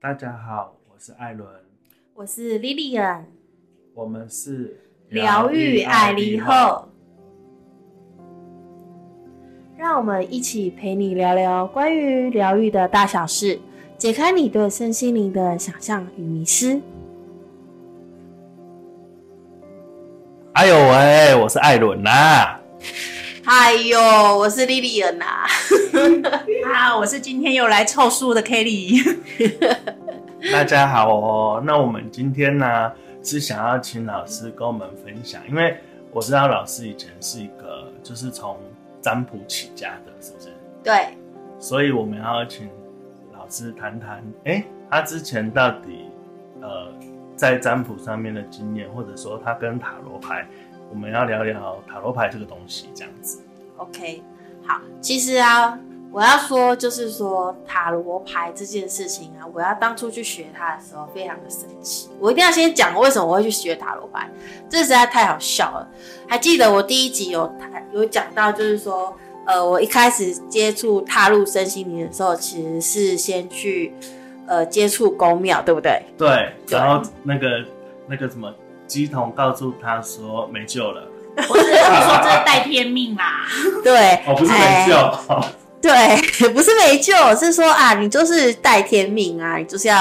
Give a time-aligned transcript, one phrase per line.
[0.00, 1.48] 大家好，我是艾伦，
[2.14, 3.24] 我是 Lilian，
[3.94, 6.88] 我们是疗愈爱丽后，
[9.76, 13.58] 让我们一起陪你聊聊关于疗愈的大小事，
[13.96, 16.80] 解开你对身心灵的想象与迷失。
[20.52, 22.60] 哎呦喂，我是艾伦呐、
[23.50, 23.98] 哎呦，
[24.36, 25.24] 我是 Lilian 呐、
[26.70, 29.16] 啊，我是今天又来凑数的 Kelly。
[30.52, 31.62] 大家好哦。
[31.64, 32.92] 那我们今天呢
[33.22, 35.78] 是想要请老师跟我们分享，因为
[36.12, 38.58] 我知道老师以前是一个就是从
[39.00, 40.48] 占卜起家的，是不是？
[40.84, 41.16] 对，
[41.58, 42.68] 所以我们要请
[43.32, 46.10] 老师谈谈，哎、他之前到底
[46.60, 46.92] 呃
[47.34, 50.46] 在占卜上面的经验，或者说他跟塔罗牌，
[50.90, 53.40] 我们要聊聊塔罗牌这个东西，这样子。
[53.76, 54.22] OK，
[54.66, 55.78] 好，其实啊，
[56.10, 62.08] 我要说就是说塔罗牌这件事情啊，我要当初去学它的时候，非常的神奇。
[62.18, 64.28] 我一定要先讲为什么我会去学塔罗牌，
[64.68, 65.88] 这实在太好笑了。
[66.26, 69.14] 还记得我第一集有谈有讲到，就是说，
[69.46, 73.94] 呃，我一开始接触踏入身心灵的时候，其实是先去
[74.46, 76.02] 呃接触宫庙，对不对？
[76.16, 77.64] 对，然后那个
[78.08, 78.52] 那个什么
[78.88, 81.06] 鸡童告诉他说没救了，
[81.48, 83.46] 我只是说这是带天命啦。
[83.84, 85.44] 对，哦，不是哎没救，哦
[85.80, 85.92] 对，
[86.50, 89.96] 不是没救，是说啊，你就是带天命啊，你就是要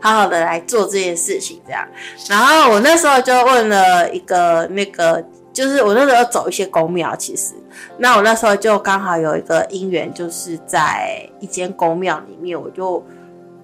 [0.00, 1.86] 好好的来做这件事情这样。
[2.28, 7.54] 然后我那时候就问了一个那个，就是我那时候走一些公庙，其实，
[7.98, 13.00] 那我那时候就刚好有一个姻缘，就是在一间公庙里面，我就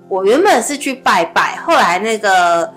[0.08, 2.72] 我原本是去拜拜，后来那个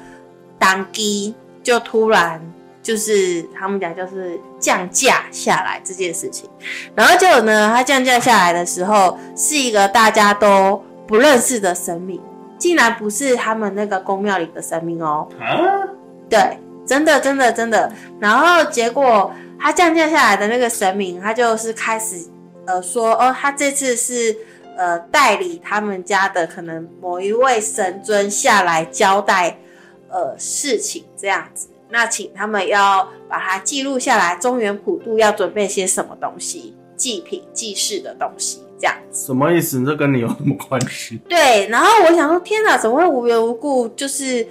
[0.58, 1.36] 当机
[1.70, 2.42] 就突然
[2.82, 6.50] 就是他们讲就是降价下来这件事情。
[6.96, 12.20] 然后结果呢，他降价下来的时候，是一个大家都不认识的神明，
[12.58, 15.28] 竟然不是他们那个宫庙里的神明哦。
[15.40, 15.54] 啊，
[16.28, 17.92] 对，真的，真的，真的。
[18.20, 22.26] 然后结果他降价下来的那个神明，他就是开始
[22.66, 24.36] 呃说，哦，他这次是
[24.76, 29.56] 呃代理他们家的可能某一位神尊下来交代
[30.10, 31.70] 呃事情这样子。
[31.92, 39.26] 那请他们要把它记录下来，中原普渡要准备些什么东西，祭品、祭祀的东西，这样子。
[39.26, 39.84] 什么意思？
[39.84, 41.20] 这跟你有什么关系？
[41.28, 44.48] 对，然后我想说，天哪，怎么会无缘无故就是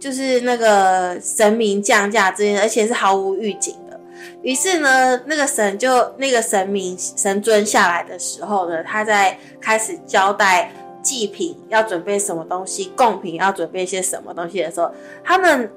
[0.00, 4.00] 就是那个神明降价这件，而且是毫无预警的。
[4.42, 10.72] 于是呢，那个神就那个神明神尊下来的时候呢，他在开始交代
[11.02, 14.90] 祭品要准备什么东西，贡品要准备一些什么东西的时候，
[15.24, 15.70] 他们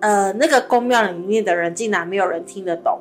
[0.00, 2.98] 呃那个宫庙里面的人竟然没有人听得懂。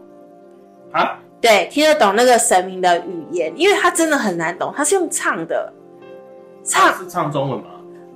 [0.92, 5.72] 啊，对，听得懂那个神明的语言，因为他真的很难懂，他是用唱的，
[6.64, 7.66] 唱是唱中文吗？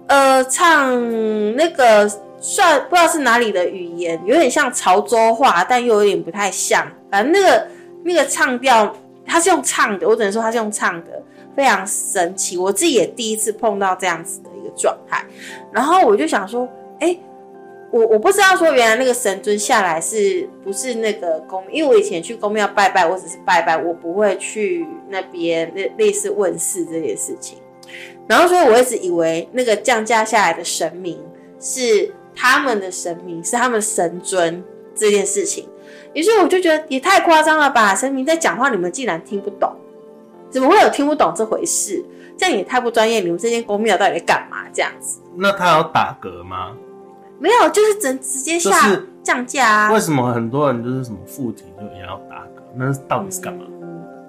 [0.07, 2.09] 呃，唱那个
[2.39, 6.85] 算不知道是哪里的语言，有点像潮州话，但又有点不太像。
[7.09, 7.67] 反正那个
[8.03, 8.93] 那个唱调，
[9.25, 11.21] 他是用唱的，我只能说他是用唱的，
[11.55, 12.57] 非常神奇。
[12.57, 15.25] 我自己也第一次碰到这样子的一个状态，
[15.71, 16.67] 然后我就想说，
[16.99, 17.17] 哎、
[17.91, 27.57] 我我不知道说原来那个神尊下来是不是那个宫，因为我以前去宫庙拜拜，我只是拜拜，我不会去那边类类似问世这件事情。
[28.27, 31.21] 然后所以我一直以为那个降价下来的神明
[31.59, 34.63] 是他们的神明，是他们神尊
[34.95, 35.67] 这件事情。
[36.13, 37.93] 于是我就觉得也太夸张了吧！
[37.93, 39.71] 神明在讲话，你们竟然听不懂，
[40.53, 42.01] 怎么会有听不懂这回事？
[42.37, 43.19] 这样也太不专业！
[43.19, 44.59] 你们这间公庙到底在干嘛？
[44.71, 46.71] 这样子那他有打嗝吗？
[47.39, 49.91] 没有，就是直直接下就是降价啊！
[49.91, 52.61] 为什么很多人就是什么附体就也要打嗝？
[52.75, 53.65] 那到底是干嘛？
[53.67, 53.69] 嗯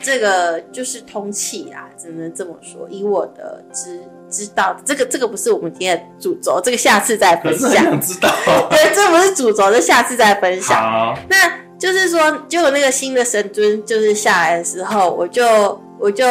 [0.01, 2.87] 这个就是通气啦，只能这么说。
[2.91, 3.99] 以我的知
[4.29, 7.71] 知道的，这个这个不是我们今天的主轴，这个下次再分享。
[7.71, 8.29] 想知道。
[8.69, 10.79] 对，这不是主轴，这下次再分享。
[10.79, 16.23] 好，那就是说，结果那个新的神尊就是下来的时候，我就我就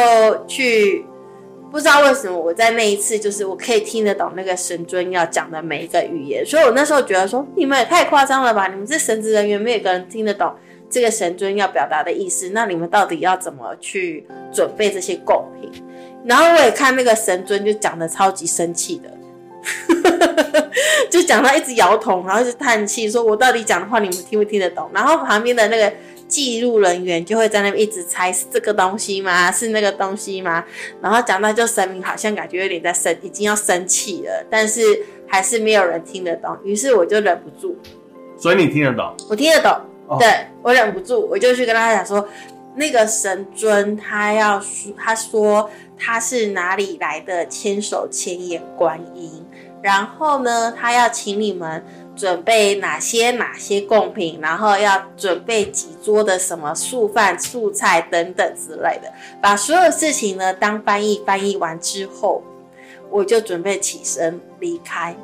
[0.45, 1.03] 去，
[1.71, 8.67] 不知道为什么我在那一次就是我可以听得懂那个神尊要讲的每一个语言，所以我那时候觉得说，你们也太夸张了吧！
[8.67, 10.53] 你们这神职人员没有一个人听得懂
[10.91, 15.71] 这个神尊要表达的意思，那你们到底要怎么去准备这些贡品？
[16.23, 19.09] 然后我也看那个神尊就讲的超级生气的。
[21.09, 24.87] 就讲到一直摇头，然后一直叹气，说我到底讲的话你们听不听得懂？
[24.93, 25.91] 然后旁边的那个
[26.33, 29.51] 记录人员就会在那边一直猜是这个东西吗？
[29.51, 30.65] 是那个东西吗？
[30.99, 34.81] 然后讲到就神明好像感觉有点在生，已经要生气了，但是
[35.27, 37.75] 还是没有人听得懂，于是我就忍不住，
[38.35, 39.15] 所以你听得懂？
[39.29, 39.71] 我听得懂，
[40.07, 40.27] 哦对
[40.63, 42.27] 我忍不住，我就去跟他讲说，
[42.75, 45.69] 那个神尊他要说，他说
[45.99, 49.45] 他是哪里来的千手千眼观音，
[49.83, 51.85] 然后呢，他要请你们
[52.15, 59.11] 准备哪些哪些贡品，然后要准备几桌的什么素饭、素菜等等之类的，
[59.41, 62.43] 把所有事情呢当翻译翻译完之后，
[63.09, 65.15] 我就准备起身离开。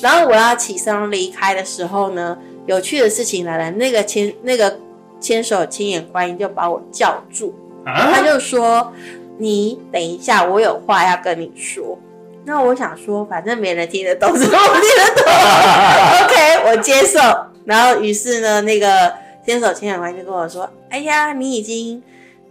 [0.00, 2.36] 然后我要起身离开的时候呢，
[2.66, 4.78] 有趣的事情来了，那个千那个
[5.20, 7.54] 千手千眼观音就把我叫住，
[7.84, 8.92] 他就说
[9.38, 11.98] ：“你等一下，我有话要跟你说。”
[12.44, 15.32] 那我想说，反正没人听得懂，只有我听得懂。
[16.24, 17.20] OK，我接受。
[17.64, 19.12] 然后于是呢，那个
[19.46, 22.02] 牵手千眼观音就跟我说：“哎呀，你已经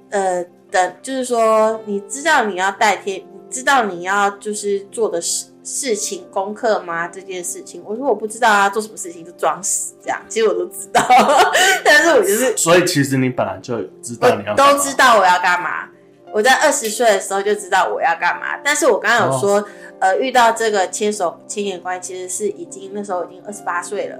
[0.09, 7.09] 呃等，就是说你知道你要带天，你知道你要就是做的事事情功课吗？
[7.09, 10.17] 这件事情。”我说我不知道啊，做什么事情就装死这样。
[10.29, 11.05] 其实我都知道，
[11.83, 15.89] 但是我就是所以其实你本来就知道你要都知道我要干嘛。
[16.33, 19.67] 我在二十岁的时候就知道我要干嘛，但是我刚刚有说，
[19.99, 24.17] 呃，遇到这个牵手亲眼观，其实是已经那时候已经二十八岁了。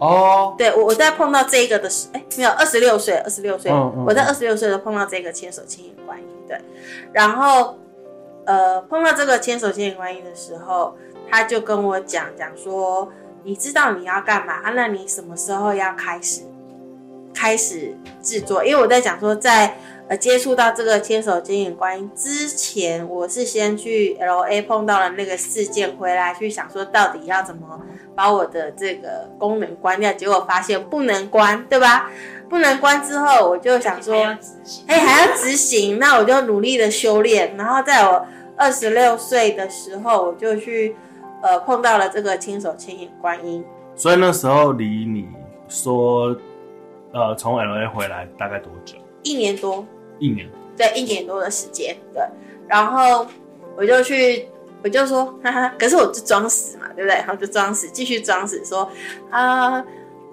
[0.00, 6.58] 哦，对我我在碰到这个的时，哎，没有二十六岁，二十六岁，嗯嗯我在二十六岁的时候碰到这个牵手亲眼观音，对，
[7.12, 7.78] 然后
[8.46, 10.96] 呃碰到这个牵手亲眼观音的时候，
[11.30, 13.12] 他就跟我讲讲说，
[13.44, 14.70] 你知道你要干嘛啊？
[14.74, 16.40] 那你什么时候要开始
[17.34, 18.64] 开始制作？
[18.64, 19.76] 因为我在讲说在。
[20.12, 27.80] 呃，接触到这个牵手千眼观音之前，我是先去 L A 碰到了那个事件，回来去想说到底要怎么
[28.14, 32.10] 把我的这个功能关掉，结果发现不能关，对吧？
[32.50, 37.56] 不能关之后，我就想说，还要执行哎、还要执行，那我就努力的修炼。
[37.56, 38.22] 然后在我
[38.54, 40.94] 二十六岁的时候，我就去
[41.40, 43.64] 呃碰到了这个牵手牵眼观音。
[43.94, 45.26] 所以那时候离你
[45.70, 46.36] 说
[47.14, 48.96] 呃从 L A 回来大概多久？
[49.24, 49.86] 一年多，
[50.18, 50.48] 一年。
[50.76, 52.22] 对，一年多的时间，对。
[52.66, 53.26] 然后
[53.76, 54.48] 我就去，
[54.82, 57.16] 我就说，哈哈，可是我就装死嘛，对不对？
[57.16, 58.90] 然后就装死，继续装死，说
[59.30, 59.84] 啊，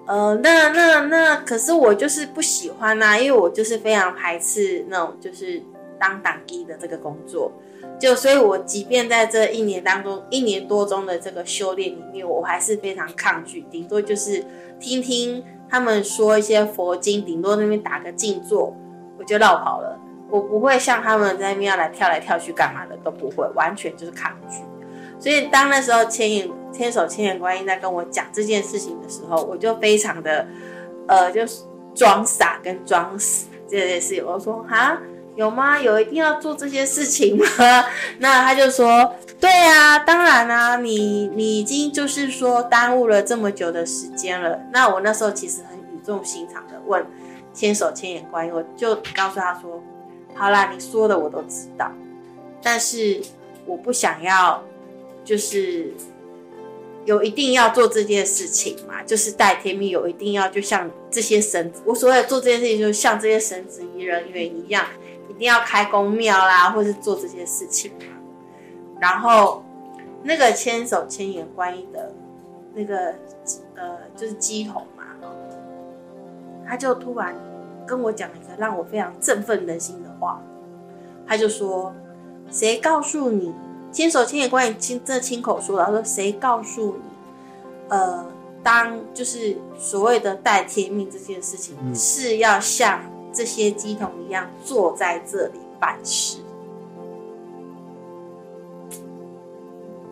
[0.06, 5.62] 呃，那那那，可是我就是不喜欢呐、因为我就是非常排斥那种就是
[5.98, 7.52] 当党机的这个工作，
[8.00, 14.42] 就所以，我即便在这一年当中，一年多中的这个修炼里面，我还是非常抗拒，顶多就是
[14.80, 18.74] 听听他们说一些佛经，顶多那边打个静坐，
[19.20, 19.96] 我就绕跑了。
[20.30, 24.58] 我不会像他们在那边要来跳来跳去干嘛的，都不会，完全就是抗拒。
[25.18, 30.46] 所以当那时候牵眼牵手牵眼观音在跟我讲这件事情的时候，我就非常的
[31.06, 31.64] 呃，就是
[31.94, 34.24] 装傻跟装死这件事情。
[34.24, 34.98] 我说哈，
[35.34, 35.78] 有吗？
[35.78, 37.44] 有一定要做这些事情吗？
[38.18, 44.58] 那他就说，对啊，当然啊，你你已经就是说耽误了这么久的时间了。
[44.72, 47.04] 那我那时候其实很语重心长的问
[47.52, 49.82] 牵手千眼观音，我就告诉他说，
[50.34, 51.90] 好啦，你说的我都知道，
[52.62, 53.20] 但是
[53.66, 54.62] 我不想要，
[55.24, 55.92] 就是
[57.04, 64.86] 有一定要做这件事情嘛，就是带天命有一定要，就像这些神，我所谓做这件事情，就像这些神职人员一样，
[65.28, 68.06] 一定要开公庙啦，或是做这些事情嘛。
[69.00, 69.64] 然后
[70.22, 72.12] 那个千手千眼观音的
[72.74, 73.14] 那个
[73.74, 74.82] 呃，就是鸡头，
[76.70, 77.34] 他就突然
[77.84, 80.40] 跟我讲了一个让我非常振奋人心的话，
[81.26, 81.92] 他就说
[82.48, 83.52] ：“谁告诉你？
[83.90, 87.02] 千手亲眼观音亲这亲口说的，他说谁告诉你？
[87.88, 88.24] 呃，
[88.62, 93.00] 当就是所谓的带天命这件事情，嗯是要像
[93.32, 96.38] 这些鸡童一样坐在这里办事。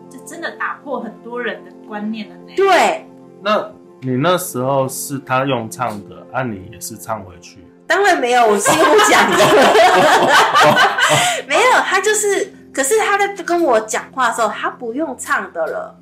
[0.09, 2.51] 这真的打破很多人的观念了呢。
[2.57, 3.05] 对，
[3.41, 7.59] 那你那时候是他用唱的，啊，你也是唱回去。
[7.85, 9.37] 当然没有，我是用讲的，
[11.47, 15.99] 没有，他就是，可是他在跟我讲话的时候，他不用唱的了。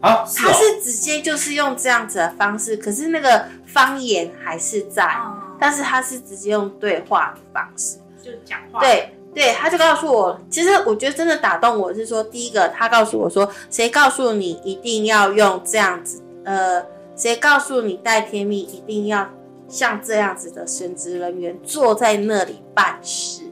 [0.00, 7.98] 啊，是他哦，是直接就是用这样子的方式，可是那个方言还是在，哦，但是他是直接用对话的方式。
[8.22, 16.22] 就讲话，，对对，他就告诉我，其实我觉得真的打动我是说，第一个他告诉我说，谁告诉你一定要用这样子？
[16.44, 16.82] 呃，
[17.16, 19.30] 谁告诉你戴天命一定要
[19.66, 23.42] 像这样子的神职人员坐在那里办事？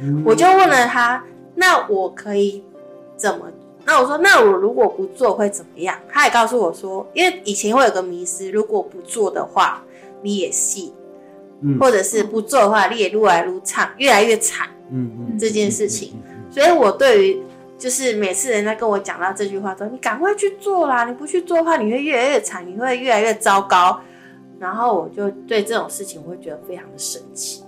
[0.00, 1.24] 嗯我就问了他，
[1.54, 2.64] 那我可以
[3.16, 3.46] 怎么？
[3.84, 5.98] 那我说，那我如果不做会怎么样？
[6.08, 9.82] 他也告诉我说，因为以前会有个迷失，如果不做的话，
[10.20, 10.92] 你也戏，
[11.62, 14.68] 嗯或者是不做的话，你也撸来撸唱，越来越惨。
[14.90, 16.14] 嗯嗯这件事情
[16.50, 17.42] 所以我对于
[17.78, 24.00] 就是每次人家跟我讲到这句话说，你赶快去做啦，你不去做的话，你会越来越惨，你会越来越糟糕。
[24.58, 27.62] 然后我就对这种事情，我会觉得非常的生气。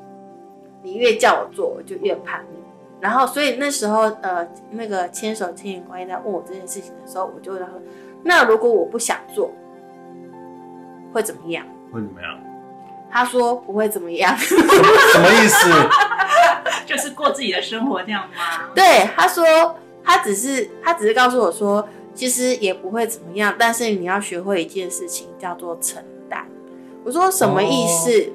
[0.82, 2.58] 你越叫我做，我就越叛逆。
[3.00, 7.80] 然后所以那时候呃，那个牵手牵引关系在问我这件事情的时候，我就问他说
[8.24, 9.52] ：“那如果我不想做，
[11.12, 12.38] 会怎么样会怎么样？？”
[13.10, 15.70] 他说：“不会怎么样。”什么意思？
[16.86, 18.68] 就是过自己的生活这样吗？
[18.74, 19.44] 对，他说
[20.04, 26.46] 他只是他只是告诉我说，其实也不会怎么样，但是你要学会一件事情，叫做承担。
[27.04, 28.32] 我说什么意思？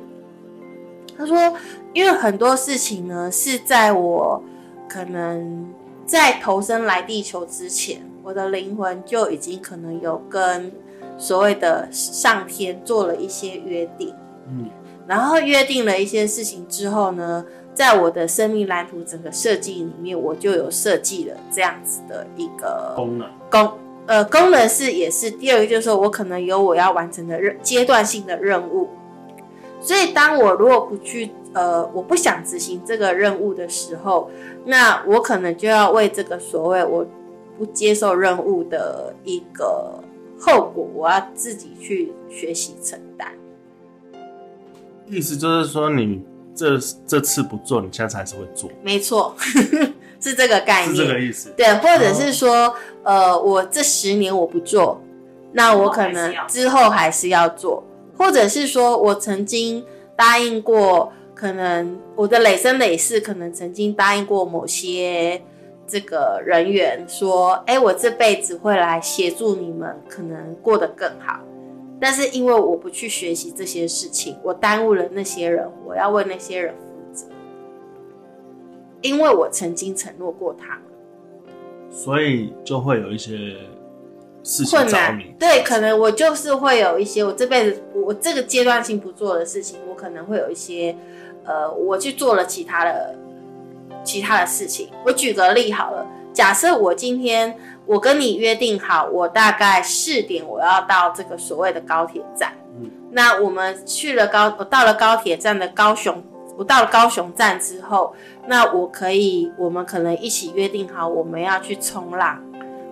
[1.18, 1.54] 他说，
[1.94, 4.44] 因为很多事情呢是在我
[4.90, 5.74] 可能
[6.06, 10.72] 在投身来地球之前，我的灵魂就已经可能有跟
[11.18, 14.14] 所谓的上天做了一些约定。
[14.50, 14.70] 嗯，
[15.08, 23.30] 然后约定了一些事情之后呢，在我的生命蓝图整个设计里面，我就有设计了这样子的一个功能。
[23.52, 23.72] 功
[24.08, 28.90] 呃功能是也是第二个就是说我可能有我要完成的任阶段性的任务，
[29.80, 34.30] 所以当我如果不去呃我不想执行这个任务的时候，
[34.66, 37.06] 那我可能就要为这个所谓我
[37.58, 40.04] 不接受任务的一个
[40.40, 43.32] 后果，我要自己去学习承担。
[45.08, 46.22] 意思就是说，你
[46.56, 49.36] 这这次不做，你下次还是会做，没错，
[50.20, 51.08] 是这个概念是念。
[51.08, 51.54] 这个意思。
[51.56, 55.02] 对，或者是说，呃，我这十年我不做，
[55.52, 57.84] 那我可能之后还是要做，
[58.18, 59.86] 或者是说我曾经
[60.16, 65.42] 答应过，可能我的累生累世，可能曾经答应过某些
[65.86, 71.40] 这个人员说，哎，我这辈子会来协助你们，可能过得更好。
[72.00, 77.26] 但是因为我不去学习这些事情，我耽误了那些人，我要为那些人负责，
[79.02, 80.82] 因为我曾经承诺过他们。
[81.90, 83.56] 所以就会有一些
[84.44, 90.94] 事情找困难你。，对，可能我就是会有一些我这辈子我这个阶段性不做的事情，我可能会有一些
[91.46, 93.16] 呃，我去做了其他的
[94.04, 94.90] 其他的事情。
[95.06, 106.24] 我举个例好了，假设我今天我跟你约定好，我大概四点我要到这个所谓的高铁站，嗯那我们去了高，我到了高铁站的高雄。
[106.58, 108.16] 我到了高雄站之后，
[108.48, 112.42] 那我可以，我们可能一起约定好，我们要去冲浪，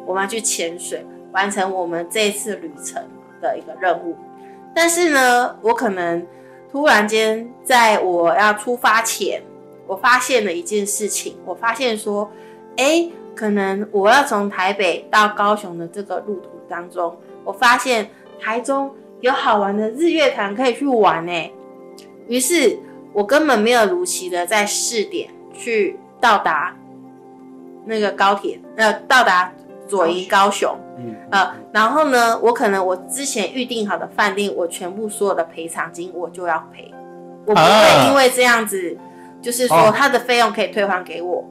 [0.05, 3.01] 我们要去潜水，完成我们这一次旅程
[3.41, 4.17] 的一个任务。
[4.75, 6.27] 但是呢，我可能
[6.73, 9.41] 突然间在我要出发前，
[9.87, 12.29] 我发现了一件事情，我发现说，
[12.75, 18.09] 哎，可能我要从台北到高雄的这个路途当中，我发现
[18.39, 21.51] 台中有好玩的日月潭可以去玩呢。
[22.27, 22.77] 于是
[23.11, 26.75] 我根本没有如期的在四点去到达
[27.85, 29.51] 那个高铁，呃，到达
[29.87, 30.75] 左营高雄。
[30.97, 36.93] 嗯呃，然后呢，我可能我之前预定好的饭店，我全部所有的赔偿金我就要赔，
[37.45, 38.95] 我不会因为这样子，
[39.41, 39.93] 就是说哦。
[39.93, 41.43] 他的费用可以退还给我，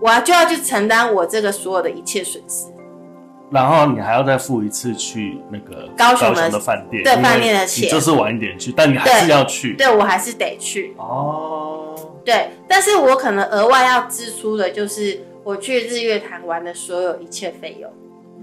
[0.00, 2.66] 我就要去承担我这个所有的一切损失。
[3.50, 9.74] 然后你还要再付一次去那个高雄的的饭店，对饭店的钱你这次晚一点去，但你还是要去。
[9.74, 17.90] 对我还是得去，哦，对，但是我可能额外要支出的就是我去日月潭玩的所有一切费用。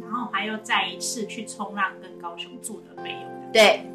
[0.01, 3.51] 然后还要再一次去冲浪跟高雄住的费用。
[3.53, 3.85] 对，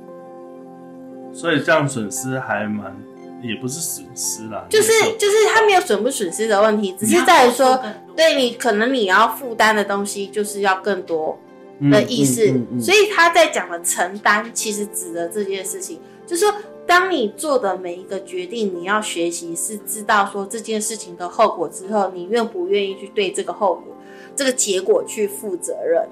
[1.33, 2.95] 所以这样损失还蛮，
[3.43, 7.81] 也不是损失啦，就是就是他没有损不损失的问题，只是在于说，
[8.15, 11.39] 对你可能你要负担的东西就是要更多
[11.79, 16.55] 嗯的意思，嗯嗯嗯所以他在讲的承担，其实指的这件事情，就是说，
[16.87, 23.97] 当你做的每一个决定，你要学习是知道说这件事情的后果之后，你愿不愿意去对这个后果、
[24.37, 26.07] 这个结果去负责任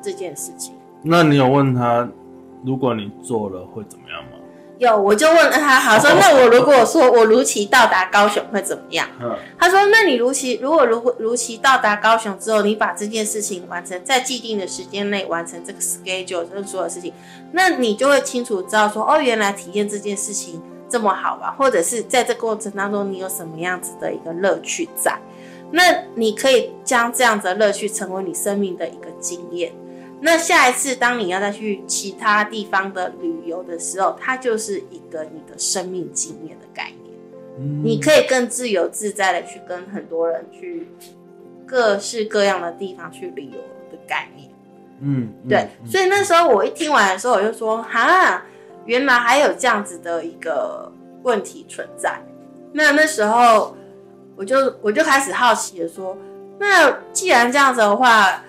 [0.00, 0.74] 这件事情。
[1.02, 2.08] 那你有问他，
[2.64, 4.37] 如果你做了会怎么样吗？
[4.78, 9.08] 有，我就问他，好说，那我如果说我如期到达高雄会怎么样？
[9.20, 17.12] 嗯，他说：“那你如期如果如如期到达高雄之后，你把这件事情完成，在既定的时间内完成这个 schedule 这所有事情，
[17.52, 25.18] 那你就会清楚知道说，哦，原来体验这件事情这么好玩，或者是在这过程当中你有什么样子的一个乐趣在。
[25.72, 25.82] 那
[26.14, 29.72] 你可以将这样子的乐趣成为你生命的一个经验。
[30.20, 37.16] 那下一次当你要再去其他地方的旅游的时候，它就是一个你的生命经验的概念。”
[37.60, 40.88] 嗯你可以更自由自在的去跟很多人去
[41.66, 43.58] 各式各样的地方去旅游
[43.90, 44.48] 的概念。
[45.00, 48.44] 嗯，嗯对，嗯所以那时候我一听完的时候，我就说哈，
[48.86, 50.92] 原来还有这样子的一个
[51.24, 52.20] 问题存在。
[52.72, 53.76] 那那时候
[54.36, 56.16] 我就我就开始好奇的说，
[56.60, 58.44] 那既然这样子的话，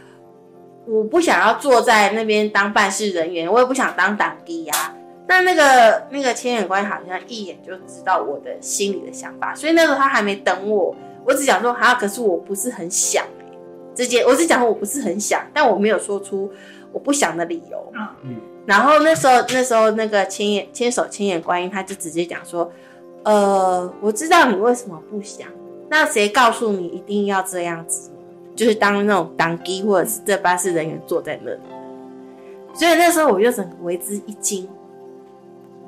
[0.90, 4.96] 我不想要坐在那边当办事人员，我也不想当党弟呀。
[5.28, 13.58] 那那个那个千眼官好像一眼就知道我的心里的想法，所以那时候他还没等我我只想说哈，可是我不是很想、欸、
[13.94, 16.52] 这件，我只讲我不是很想，但我没有说出
[16.92, 17.92] 我不想的理由。
[17.94, 22.72] 嗯嗯然后那时候那时候那个千眼牵手千眼观音，他就直接讲说，
[23.24, 25.48] 呃，我知道你为什么不想，
[25.90, 28.19] 那谁告诉你一定要这样子呢？
[28.60, 31.60] 就是当那种当机或者是这巴士人员坐在那里，
[32.74, 34.68] 所以那时候我就整个为之一惊。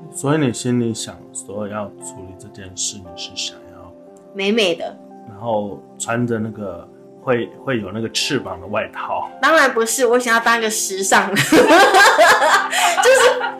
[0.09, 3.93] 所以你心里想说要处理这件事，你是想要，
[4.33, 4.97] 美美的，
[5.27, 6.87] 然后穿着那个
[7.21, 11.59] 会会有那个翅膀的外套，当然不是，我想要当一个时尚的， 就是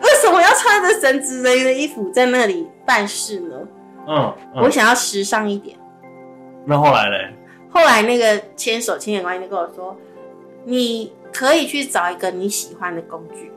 [0.00, 3.56] 为什么要穿着神职人员的衣服在那里办事呢？
[4.08, 5.76] 嗯，嗯我想要时尚一点。
[6.64, 7.34] 那后来嘞，
[7.72, 9.96] 后来那个牵手牵眼观音就跟我说，
[10.64, 13.50] 你可以去找一个你喜欢的工具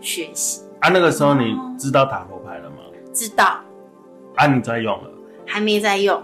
[0.00, 0.62] 学习。
[0.80, 2.76] 啊，那个时候你知道塔罗牌了吗？
[3.12, 3.60] 知道
[4.36, 5.10] 啊，你在用了，
[5.46, 6.22] 还没在用，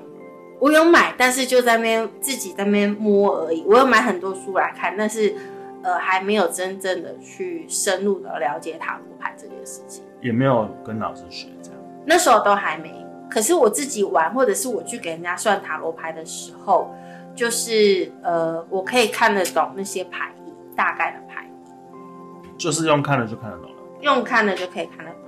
[0.59, 3.63] 我有买，但是就在那边自己在那边摸而已。
[3.67, 5.35] 我有买很多书来看，但是
[5.83, 10.03] 呃还没有真正的去深入的了解塔罗牌这件事情。
[10.23, 11.79] 也没有跟老师学这样。
[12.07, 12.95] 那时候都还没。
[13.29, 16.95] 可是我自己玩，或者是我去给人家算塔罗牌的时候，
[17.37, 23.77] 就是呃，我可以看得懂那些牌意，大概的牌意，就是用看了就看得懂了。
[24.01, 25.21] 用看了就可以看得懂。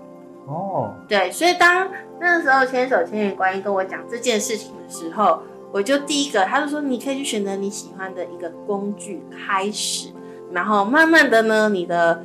[0.47, 1.89] 哦，对，所以当
[2.19, 10.09] 那时候千手千眼观音跟我讲这件事情的时候，我就第一个，他就说你可以去选择你喜欢的一个工具开始，
[10.51, 12.23] 然后慢慢的呢，你的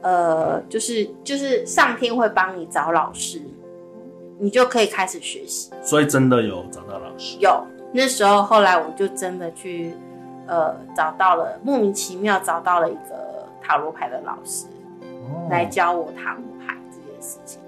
[0.00, 3.42] 呃，就是就是上天会帮你找老师，
[4.38, 5.70] 你就可以开始学习。
[5.82, 7.36] 所以真的有找到老师。
[7.38, 7.62] 有
[7.96, 9.96] 那时候，后来我就真的去
[10.46, 14.66] 呃找到了，莫名其妙找到了一个塔罗牌的老师。
[15.28, 17.60] 哦来教我塔罗牌这件事情。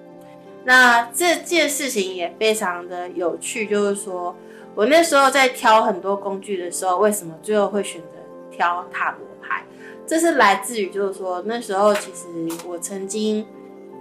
[0.65, 4.35] 那这件事情也非常的有趣，就是说
[4.77, 8.19] 我那时候在挑很多工具的时候，为什么最后会选择
[8.51, 9.65] 挑塔罗牌？
[10.07, 12.27] 这是来自于就是说那时候其实
[12.67, 13.45] 我曾经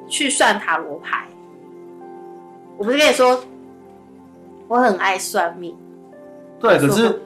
[0.08, 1.28] 去算塔罗牌，
[2.78, 3.44] 我不是跟你说
[4.68, 5.76] 我很爱算命，
[6.60, 7.22] 对，可是，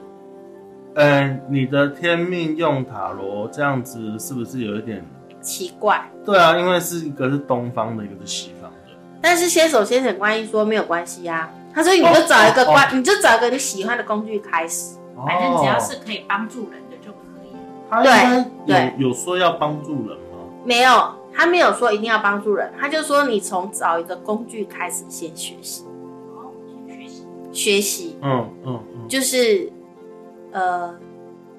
[0.94, 5.04] 嗯、你的天命用塔罗这样子，是不是有一点？
[5.40, 6.08] 奇怪。
[6.24, 8.76] 对啊，因为是一个是东方的，一个是西方的。
[9.20, 14.96] 但是先手先生观音说没有关系啊，他说你就找一个关，哦你就找一个你喜欢的工具开始。
[15.26, 17.56] 反正只要哦是可以帮助人的就可以。
[17.90, 20.38] 他应该对有有说要帮助人吗？
[20.64, 25.84] 没有，他没有说一定要帮助人，他就说你从找一个工具开始先学习，
[27.52, 28.16] 学习。
[28.22, 29.70] 嗯嗯嗯，就是
[30.50, 30.94] 呃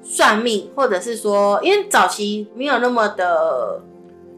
[0.01, 3.81] 算命，或者是说，因为早期没有那么的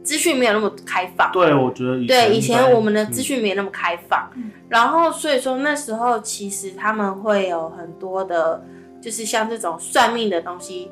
[0.03, 4.51] 资讯没有那么开放，对，我觉得以对，以前我们的资讯没有那么开放，嗯。
[4.69, 8.63] 然后所以说那时候其实他们会有很多的，
[9.01, 10.91] 就是像这种算命的东西，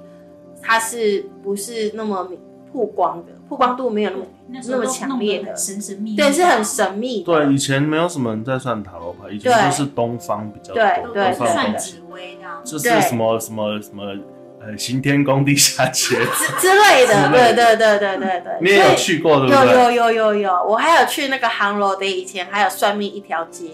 [0.61, 2.27] 它是不是那么
[2.71, 4.09] 曝光的，曝光度没有
[4.47, 5.55] 那么，那么强烈的。
[5.55, 9.65] 神神秘秘，对，是很神秘的，对，以前没有什么人在算塔罗牌，以前对。
[9.65, 10.81] 都是东方比较多，
[11.13, 12.59] 对对算紫薇这样。
[12.63, 12.99] 就是对。
[13.01, 14.03] 什么什么什么
[14.59, 19.73] 呃行天宫地下街， 之之类的，对对对对对对，你也有去过对不有对？
[19.75, 23.65] 有有有有，我还有去那个杭楼的，以前还有算命一条街，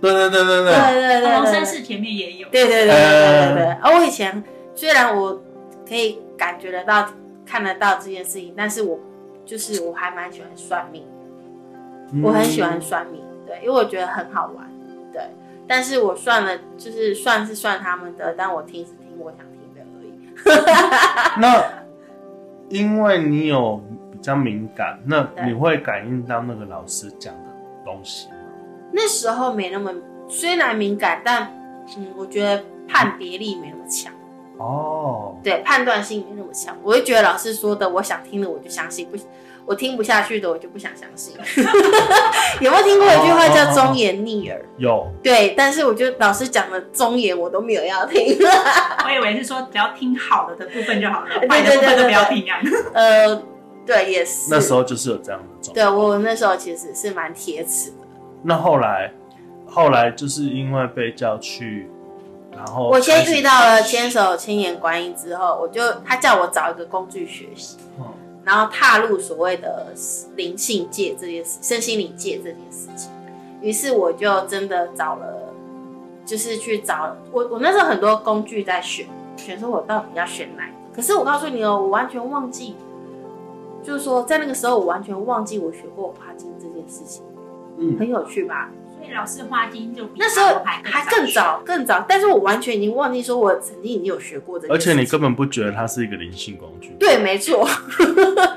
[0.00, 0.64] 对对对对对。
[0.64, 2.48] 对，对对对对，龙山寺前面也有。
[2.50, 3.76] 对对对对对呃对对。
[3.82, 4.42] 而我以前
[4.74, 5.40] 虽然我
[5.88, 7.08] 可以感觉得到、
[7.46, 8.98] 看得到这件事情，但是我
[9.44, 11.04] 就是我还蛮喜欢算命，
[12.12, 14.68] 嗯我很喜欢算命，对，因为我觉得很好玩，
[15.12, 15.22] 对。
[15.68, 21.40] 但是我算了，就是算是算他们的，但我听是听我想听的而已。
[21.40, 21.64] 那
[22.68, 27.50] 因为你有比较敏感，那你会感应到那个老师讲的
[27.84, 28.34] 东西吗？
[28.92, 29.92] 那时候没那么，
[30.28, 31.48] 虽然敏感，但
[31.96, 34.12] 嗯，我觉得判别力没那么强。
[34.62, 39.16] 哦，对，判断性没那么强，我就觉得老师说的，我想听的我就相信，不，
[39.66, 41.34] 我听不下去的我就不想相信。
[42.60, 44.64] 有没有听过一句话叫忠言逆耳？
[44.78, 48.36] 有对，但是我觉得老师讲的忠言我都没有要听。
[49.04, 52.60] 我以为是说只要听好的的部分就好了，对坏的部分都不要对听啊。
[52.94, 53.42] 呃，
[53.84, 54.48] 对，也是。
[54.50, 55.74] 那时候就是有这样的状况。
[55.74, 57.96] 对我那时候其实是蛮铁齿的。
[58.44, 59.12] 那后来，
[59.66, 61.88] 后来就是因为被叫去，
[62.56, 68.04] 然后我先遇到了千手千眼观音之后，我就他叫我找一个工具学习，嗯
[68.44, 69.92] 然后踏入所谓的
[70.34, 73.10] 灵性界这件事、身心灵界这件事情。
[73.60, 75.54] 于是我就真的找了，
[76.26, 80.76] 就是去找我我那时候很多工具在选，选说我到底要选哪一个。
[80.94, 82.74] 可是我告诉你哦，我完全忘记，
[83.82, 87.22] 就是说在那个时候我完全忘记我学过帕金这件事情，
[87.78, 88.70] 嗯很有趣吧？
[89.02, 94.78] 所所以老师花精就比那时候还更早更早，但是我完全已经忘记说我曾经已经有学过这件而。
[94.78, 97.68] 且你根本不觉得它是一个灵性工具，对，没错，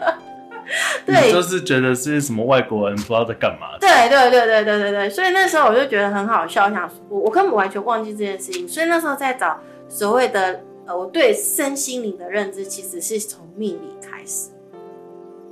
[1.05, 3.77] 对就是觉得是什么外国人不知道在干嘛。
[3.79, 14.49] 对对对对对对对，所以那时候我就觉得很好笑，想我我根本完全忘记这件事情，所以那时候在找所谓的呃，我对身心灵的认知其实是从命理开始。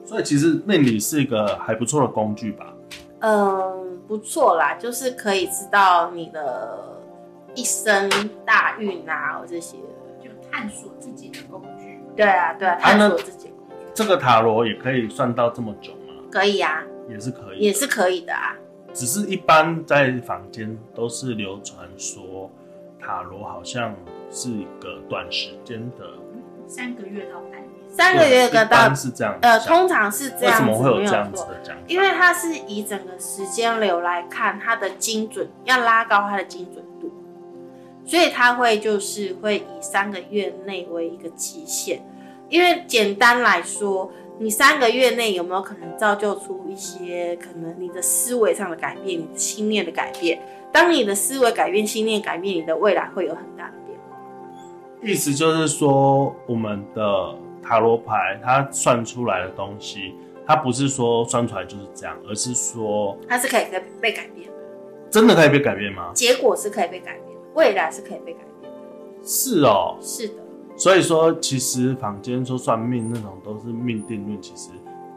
[0.05, 2.73] 所以其实命理是一个还不错的工具吧。
[3.19, 7.01] 嗯，不错啦，就是可以知道你的
[7.55, 8.09] 一生
[8.45, 9.77] 大运啊，这些。
[10.21, 11.99] 就探索自己的工具。
[12.15, 16.13] 对啊，对啊，探索自己的工具、这个塔罗也可以算到这么久吗？
[16.31, 18.55] 可以啊，也是可以，也是可以的啊。
[18.93, 22.49] 只是一般在坊间都是流传说
[23.01, 23.93] 塔罗好像
[24.29, 26.05] 是一个短时间的，
[26.67, 31.81] 三个月到半年，三个月一个到是这样呃，通常是这为样子，什么会有没这样子的讲法？
[31.87, 37.13] 因为它是以整个时间流来看，它的精准要拉高它的精准度，
[38.03, 42.03] 所以它会就是会以三个月内为一个期限。
[42.49, 50.39] 因为简单来说，你三个月内有没有可能造就出一些可能你的思维上的改变，你的信念的改变？
[50.71, 54.17] 当你的思维改变、心念改变，你的未来会有很大的变化。
[55.01, 60.13] 意思就是说，我们的塔罗牌它算出来的东西，
[60.45, 64.53] 它不是说算出来就是这样，而是说它是可以被被改变的，
[65.09, 66.11] 真的可以被改变吗？
[66.13, 68.79] 结果是可以被改变的，未来是可以被改变的。
[69.23, 70.35] 是哦，是的。
[70.75, 74.71] 所以说其实坊间说算命那种都是命定论，其实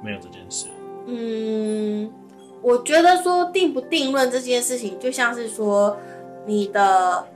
[0.04, 0.66] 没有这件事。
[1.06, 2.12] 嗯，
[2.60, 5.96] 我觉得说定不定论这件事情，就像是说
[6.44, 7.26] 你的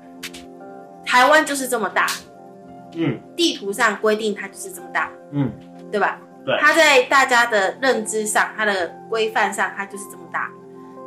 [1.06, 2.06] 台湾就是这么大，
[2.94, 5.50] 嗯地图上规定它就是这么大，嗯，
[5.90, 6.18] 对吧？
[6.44, 10.50] 对它在大家的认知上，它的规范上，它就是这么大。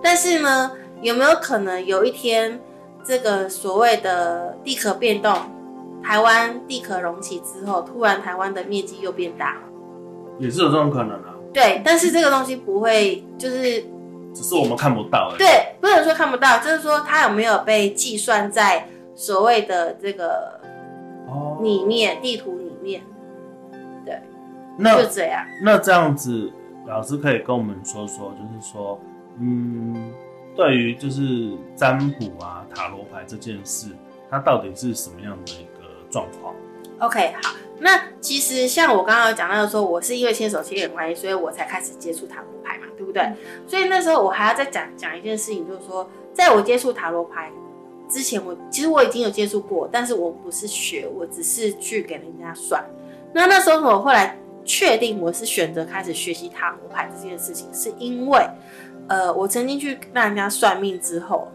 [0.01, 2.59] 但是呢，有没有可能有一天，
[3.03, 5.35] 这个所谓的地壳变动，
[6.03, 9.57] 台湾地壳隆起之后，突然台湾的面积又变大？
[10.39, 13.81] 也是有这种可能啊，对，但是这个东西不会，就是
[14.33, 15.37] 只是我们看不到而已。
[15.37, 20.59] 对，不能说看不到，就是说它有没有被计算在所谓的这个
[21.33, 23.01] 哦里面，地图里面，
[24.05, 24.21] 对，
[24.77, 25.43] 那就这样。
[25.63, 26.51] 那这样子，
[26.85, 28.99] 老师可以跟我们说说，就是说，
[29.39, 30.11] 嗯，
[30.55, 33.87] 对于就是占卜啊、塔罗牌这件事，
[34.29, 36.53] 它到底是什么样的一个状况
[36.99, 43.27] ？OK，好，那其实像我刚刚有讲到说，我是因为牵手牵眼关系，所以我才开始接触塔罗牌嘛，对不对？
[43.67, 47.51] 所以那时候我还要再讲讲一件事情，就是说，在我接触塔罗牌
[48.09, 52.83] 之前我，其实我已经有接触过，但是我不是学，我只是去给人家算。
[53.33, 58.47] 那那时候我后来确定我是选择开始学习塔罗牌这件事情，是因为，
[59.07, 61.47] 呃，我曾经去让人家算命之后，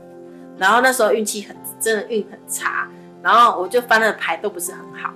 [0.56, 2.88] 然后那时候运气很真的运很差，
[3.22, 5.12] 然后我就翻的牌都不是很好。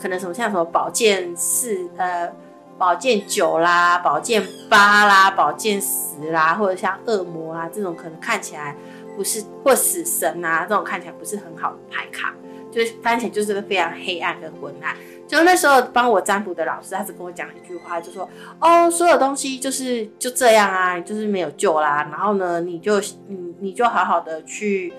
[0.00, 2.32] 可能什么像什么宝剑四呃
[2.78, 8.76] 宝剑九啦、宝剑八啦、宝剑十啦，或者像恶魔啦这种，可能看起来
[9.18, 12.32] 不是或死神啊这种看起来不是很好的牌卡，
[12.70, 14.94] 就是翻起来就是个非常黑暗跟昏暗。
[15.26, 18.26] 就那时候帮我占卜的老师，他只跟我讲一句话，就说
[18.62, 22.08] ：“哦，所有东西就是就这样啊，你就是没有救啦。
[22.10, 24.92] 然后呢，你就你你就好好的去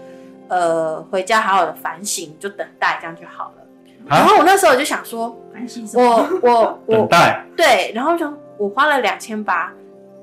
[0.50, 3.66] 呃回家好好的反省，就等待这样就好了。”
[4.06, 6.04] 然啊，后我那时候我就想说，反省什么？
[6.44, 9.74] 我我 我等待，对，然后就我花了两千八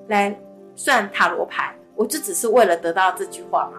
[0.09, 0.39] 来
[0.77, 3.79] 算塔罗牌，我就只是为了得到这句话嘛。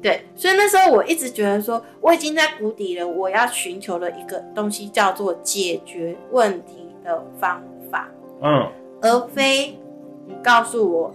[0.00, 8.08] 对，所以那时候我一直觉得说，我已经在谷底了，我要寻求的一个东西叫做解决问题的方法，
[8.40, 9.78] 嗯，而非
[10.26, 11.14] 你告诉我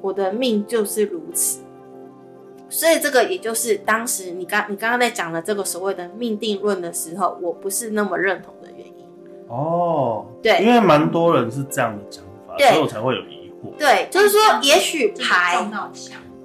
[0.00, 1.60] 我的命就是如此。
[2.68, 9.04] 所以这个也就是当时你刚你刚刚在讲的这个所谓的命定论的时候，我不是那么认同的原因。
[9.48, 13.76] 哦，对因为蛮多人是这样的讲法，所以我才会有疑惑。
[13.76, 15.68] 对，就是说，也许这个牌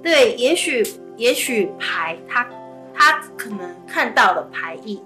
[0.02, 0.84] 对，也许
[1.16, 2.46] 也许牌，它
[2.94, 5.00] 它可能看到的牌意，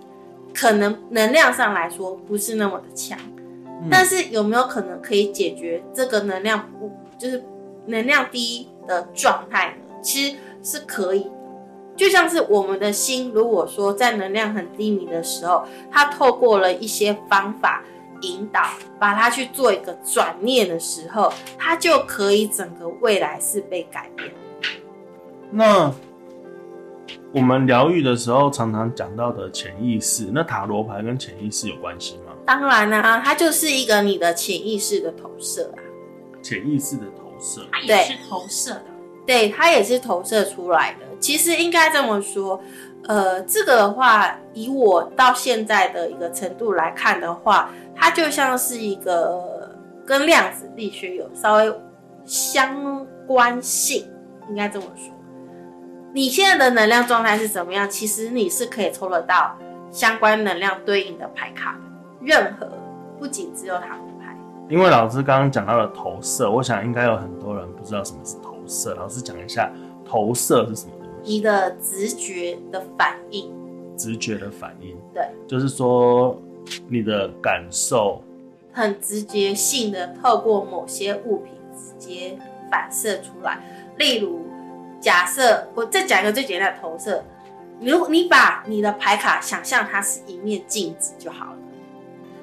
[0.54, 3.18] 可能能量上来说不是那么的强，
[3.64, 7.42] 嗯但是有没有可能可以解决这个能量不就是
[7.86, 9.94] 能量低的状态呢？
[10.02, 11.30] 其实是可以的。
[11.96, 17.82] 就像是我们的心，如果说在能量很低迷的时候，它透过了一些方法
[18.22, 18.62] 引导，
[18.98, 24.30] 把它去做一个转念的时候，它就可以整个未来是被改变。
[25.50, 25.92] 那
[27.32, 32.32] 我们疗愈的时候常常讲到的潜意识，那塔罗牌跟潜意识有关系吗？
[32.46, 35.78] 当然啦、它就是一个你的潜意识的投射啊。
[36.42, 38.84] 潜意识的投射，它也是投射的。
[39.26, 41.06] 对，它也是投射出来的。
[41.20, 42.60] 其实应该这么说，
[43.04, 51.72] 呃，这个的话，以我到现在的一个程度来看的话，它就像是一个跟量子力学有稍微
[52.24, 54.10] 相关性，
[54.48, 55.12] 应该这么说。
[56.12, 57.88] 你现在的能量状态是怎么样？
[57.88, 59.56] 其实你是可以抽得到
[59.92, 61.80] 相关能量对应的牌卡的，
[62.20, 62.68] 任何
[63.18, 64.36] 不仅只有塔罗牌。
[64.68, 68.94] 因为老师刚刚讲到了投射，我想应该有很多人不知道什么是投射。
[68.94, 69.70] 老师讲一下
[70.04, 71.32] 投射是什么东西？
[71.34, 73.52] 你的直觉的反应，
[73.96, 76.36] 直觉的反应，对，就是说
[76.88, 78.20] 你的感受，
[78.72, 82.36] 很直觉性的透过某些物品直接
[82.68, 83.60] 反射出来。
[83.98, 84.40] 例如，
[85.00, 87.24] 假设我再讲一个最简单的投射，
[87.80, 91.56] 如果你把你的牌卡想象它是一面镜子就好了。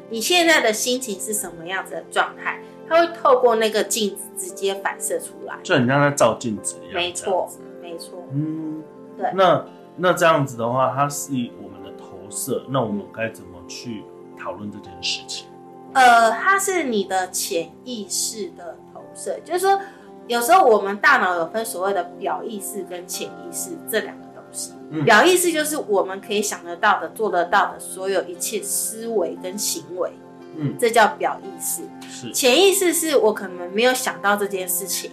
[0.10, 2.60] 你现在的心情是什么样子的状态？
[2.90, 5.56] 它会透过那个镜子直接反射出来。
[5.62, 6.94] 就很像在照镜子一样。
[6.94, 7.50] 没错
[7.82, 8.24] 没错。
[8.32, 8.82] 嗯，
[9.18, 9.66] 对那
[9.98, 14.04] 那这样子的话，它是我们的投射，那我们该怎么去
[14.40, 15.48] 讨论这件事情？
[15.94, 19.82] 呃，它是你的潜意识的投射，就是说，
[20.28, 24.74] 有时候我们大脑有分所谓的表意识跟潜意识这两个东西。
[24.90, 30.12] 嗯表意识就是我们可以想得到的、做得到的所有一切思维跟行为，
[30.56, 31.84] 嗯，这叫表意识。
[32.10, 35.12] 是潜意识是我可能没有想到这件事情，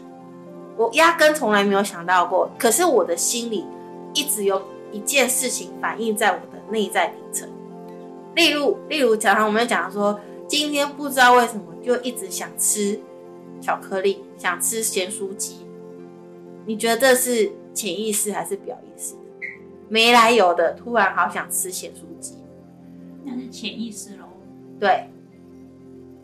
[0.76, 3.64] 我压根从来没有想到过，可是我的心里
[4.14, 7.48] 一直有一件事情反映在我的内在底层。
[8.34, 12.98] 例如，例如，常常我们讲说，今天不知道为什么就一直想吃
[13.60, 15.56] 巧克力，想吃咸酥鸡。
[16.66, 19.14] 你觉得这是潜意识还是表意识？
[19.88, 22.36] 没来由的，突然好想吃咸酥鸡。
[23.24, 24.24] 那是潜意识喽。
[24.80, 25.08] 对，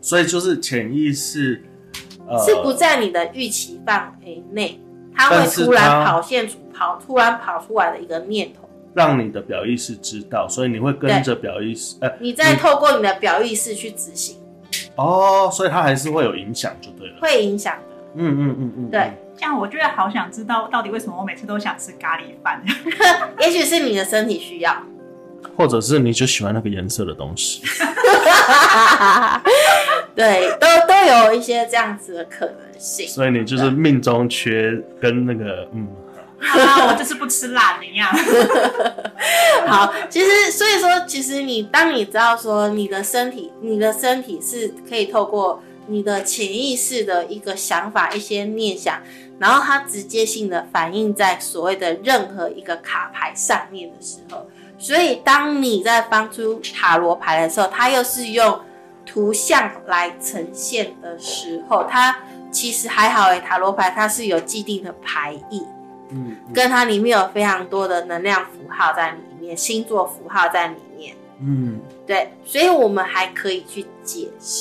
[0.01, 1.63] 所以就是潜意识，
[2.27, 4.79] 呃，是不在你的预期范围内，
[5.15, 8.67] 它会突然跑现出跑，突然跑出来的一个念头。
[8.93, 14.37] 让你的表意识知道，所以你会跟着表意识，呃，你再透过你的表意识去执行，
[14.95, 17.19] 哦，所以它还是会有影响，就对了。
[17.21, 17.90] 会影响的。
[18.15, 22.61] 嗯嗯嗯嗯，对这样我就会好想知道，到底为什么我每次都想吃咖喱饭？
[23.39, 24.75] 也许是你的身体需要。
[25.57, 27.61] 或者是你就喜欢那个颜色的东西。
[30.15, 30.93] 对，都都
[31.25, 33.07] 有一些这样子的可能性。
[33.07, 35.87] 所以你就是命中缺跟那个嗯，
[36.39, 38.11] 好啦，我就是不吃辣的呀。
[39.67, 49.01] 好，其实所以说，其实你当你知道说你的身体，你的身体是可以透过你的潜意识的一个想法、一些念想，
[49.39, 54.45] 然后它直接性的反映在所谓的任何一个卡牌上面的时候，
[54.77, 58.59] 所以当你在翻出塔罗牌的时候，它又是用
[59.05, 62.15] 图像来呈现的时候，它
[62.51, 65.63] 其实还好诶，塔罗牌它是有既定的牌意。
[66.13, 74.60] 嗯跟它里面有非常多的能量符号在里面，星座符号在里面，嗯对，所以我们还可以去解释。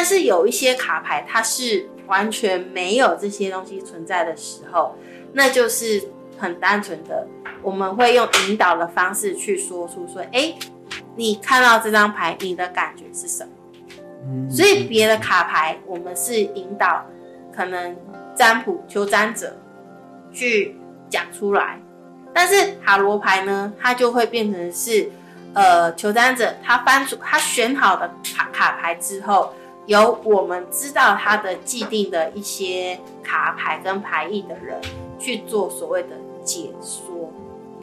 [0.00, 4.96] 但是有一些卡牌它是完全没有这些东西存在的时候，
[5.34, 6.02] 那就是
[6.38, 7.28] 很单纯的，
[7.60, 10.54] 我们会用引导的方式去说出说，哎，
[11.16, 13.50] 你看到这张牌，你的感觉是什么？
[14.24, 17.04] 嗯，所以别的卡牌我们是引导
[17.54, 17.94] 可能
[18.34, 19.54] 占卜求占者
[20.32, 20.78] 去
[21.10, 21.78] 讲出来，
[22.32, 25.10] 但是塔罗牌呢，它就会变成是
[25.52, 29.52] 呃求占者他翻出他选好的卡卡牌之后，
[29.90, 34.80] 由我们知道他的既定的一些卡牌跟牌意的人
[35.18, 36.10] 去做所谓的
[36.44, 37.32] 解说，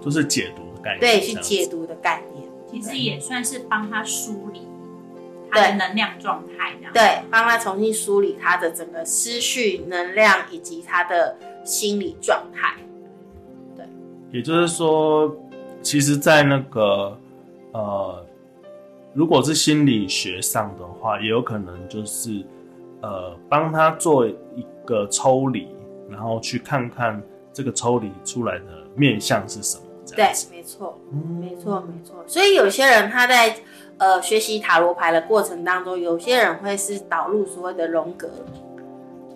[0.02, 1.50] 就是解读的概念，对，这样子。
[1.50, 4.62] 去解读的概念，其实也算是帮他梳理
[5.52, 6.94] 他的能量状态，这样。
[6.94, 12.78] 对，帮他重新梳理他的整个思绪、能量以及他的心理状态。
[14.32, 15.36] 也就是说，
[15.82, 17.20] 其实，在那个
[17.74, 18.26] 呃，
[19.18, 22.46] 如果是心理学上的话，也有可能就是
[23.02, 25.68] 呃，帮他做一个抽离，
[26.08, 27.20] 然后去看看
[27.52, 29.84] 这个抽离出来的面相是什么。
[30.16, 32.24] 对，，没错，嗯没错，没错。
[32.28, 33.56] 所以有些人他在
[33.98, 38.30] 呃学习塔罗牌的过程当中，有些人会是导入所谓的荣格，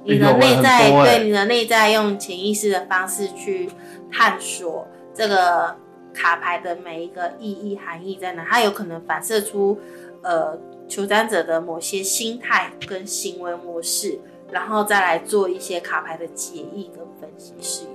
[0.03, 3.67] 你的内在对你的内在用潜意识的方式去
[4.11, 5.75] 探索这个
[6.13, 9.79] 卡牌的每一个意义含义在哪，它有可能反射出
[10.21, 14.19] 呃求占者的某些心态跟行为模式，
[14.51, 17.91] 然后再来做一些卡牌的解译跟分析是有。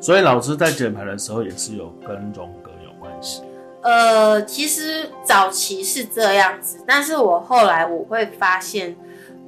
[0.00, 3.42] 所以老师在解牌的时候也是有跟荣格有关系。
[3.82, 8.94] 呃，其实早期是这样子，但是我后来我会发现，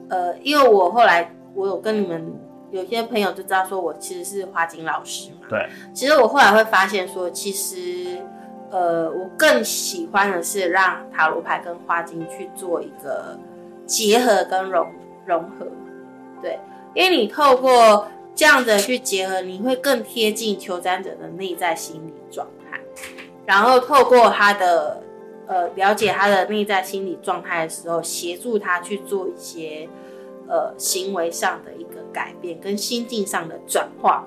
[0.09, 2.33] 呃，因为我后来我有跟你们
[2.73, 5.47] 有些朋友就知道说我其实是花锦老师嘛。
[5.49, 8.19] 对，其实我后来会发现说，其实
[8.71, 13.39] 呃，我更喜欢的是让塔罗牌跟花精去做一个
[13.87, 14.91] 结合跟融
[15.27, 15.67] 融合。
[16.41, 16.59] 对，
[16.95, 22.81] 因为你透过这样的去结合，你会更贴近求占者的内在心理状态，
[23.45, 25.03] 然后透过他的
[25.47, 29.87] 呃了解他的内在心理状态的时候，协助他去做一些
[30.49, 34.25] 呃行为上的一个改变跟心境上的转化，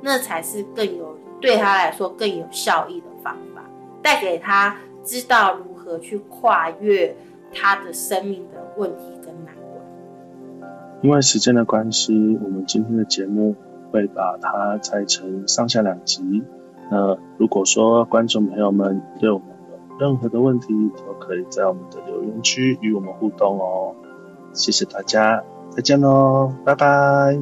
[0.00, 3.62] 那才是更有对他来说更有效益的方法，
[4.02, 7.14] 带给他知道如何去跨越
[7.52, 9.84] 他的生命的问题跟难关。
[11.02, 13.54] 因为时间的关系，我们今天的节目
[13.90, 16.42] 会把它拆成上下两集。
[16.90, 23.94] 那如果说观众朋友们对我们有任何的问题，都可以在我们的留言区与我们互动哦。
[24.52, 27.38] 谢谢大家，再见喽，拜拜。